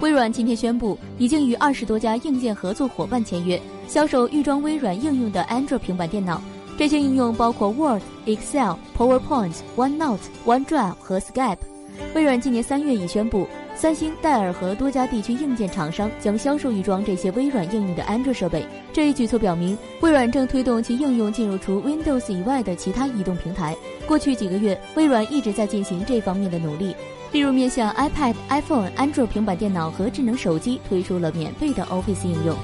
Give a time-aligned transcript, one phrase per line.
[0.00, 6.40] 微软今天宣布，已经与二十多家硬件合作伙伴签约，销售预装微软应用的 Android 平板电脑。
[6.78, 11.58] 这些应用包括 Word、Excel、PowerPoint、OneNote、OneDrive 和 Skype。
[12.14, 13.48] 微软今年三月已宣布，
[13.78, 18.66] 三星、戴尔和多家地区硬件厂商将销售预装这些微软应用的安卓设备。
[18.92, 23.76] 这一举措表明，微软正推动其应用进入除 Windows 以外的其他移动平台。
[24.04, 26.92] 过去几个月，微软一直在进行这方面的努力。
[27.30, 32.56] 例如，面向 iPad、iPhone、安卓平板电脑和智能手机推出了免费的 Office 应用。